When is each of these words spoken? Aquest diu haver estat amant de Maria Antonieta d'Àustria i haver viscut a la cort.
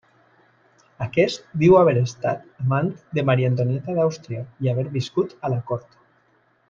Aquest 1.05 1.43
diu 1.63 1.75
haver 1.81 1.93
estat 2.03 2.47
amant 2.63 2.89
de 3.19 3.25
Maria 3.31 3.53
Antonieta 3.53 3.97
d'Àustria 3.99 4.43
i 4.69 4.73
haver 4.73 4.87
viscut 4.97 5.37
a 5.47 5.53
la 5.57 5.61
cort. 5.73 6.01